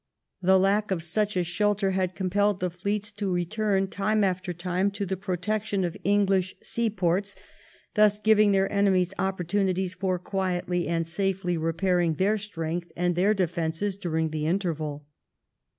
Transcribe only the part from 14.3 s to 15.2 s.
the interval.